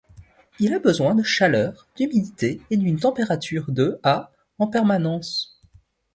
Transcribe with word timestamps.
Il 0.59 0.73
a 0.73 0.79
besoin 0.79 1.13
de 1.13 1.21
chaleur, 1.21 1.85
d'humidité 1.95 2.59
et 2.71 2.77
d'une 2.77 2.99
température 2.99 3.71
de 3.71 3.99
à 4.01 4.31
en 4.57 4.65
permanence. 4.65 5.61